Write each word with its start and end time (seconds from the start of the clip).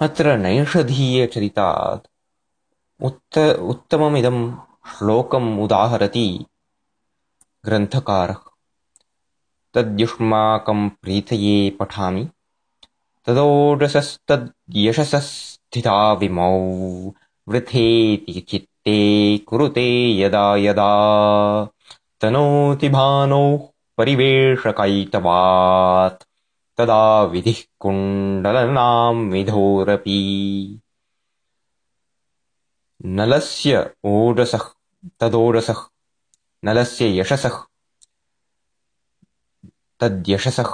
अत्र 0.00 0.36
नैषधीयचरितात्। 0.36 2.08
उत्त 3.04 3.58
उत्तममिदं 3.60 4.54
श्लोकम् 4.98 5.60
उदाहरति 5.60 6.44
ग्रन्थकारः। 7.64 8.36
तद्युष्माकं 9.74 10.88
प्रीतये 10.88 11.70
पठामि। 11.70 12.28
तदोजसस्तद्यशसस्थिता 13.26 16.12
विमौ। 16.12 16.70
वृथेति 17.48 18.46
चित्ते 18.48 19.38
कुरुते 19.38 20.20
यदा 20.20 20.56
यदा। 20.56 21.68
तनोति 22.20 22.88
भानोः 22.88 23.58
परिवेशकैतवात् 23.98 26.29
तदा 26.80 27.22
विधिः 27.22 27.62
कुण्डलनां 27.80 29.14
विधोरपि। 29.14 30.20
नलस्य 33.04 33.94
ओजसः 34.04 34.64
तदोजसः 35.20 35.80
नलस्य 36.64 37.18
यशसः 37.20 37.56
तद्यशसः। 40.00 40.70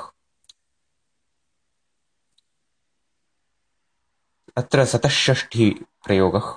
अत्र 4.57 4.85
सतषष्ठीप्रयोगः। 4.85 6.49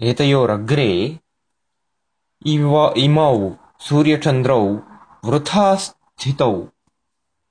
एतयोरग्रे 0.00 1.20
इव 2.46 2.94
इमौ 2.96 3.50
सूर्यचन्द्रौ 3.80 4.62
वृथा 5.24 5.74
स्थितौ 5.74 6.52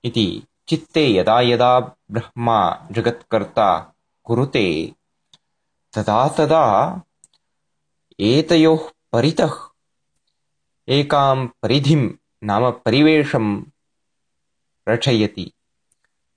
इति 0.06 0.28
चित्ते 0.68 1.06
यदा 1.16 1.40
यदा 1.42 1.80
ब्रह्मा 2.12 2.60
जगत्कर्ता 2.92 3.70
कुरुते 4.26 4.68
तदा 5.96 6.28
तदा 6.38 6.66
एतयोः 8.32 8.90
परितः 9.12 9.54
एकां 10.98 11.48
परिधिं 11.62 12.04
नाम 12.48 12.70
परिवेशं 12.86 13.48
रचयति। 14.90 15.52